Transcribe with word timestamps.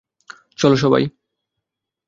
চলো, 0.57 0.75
সবাই। 0.75 1.03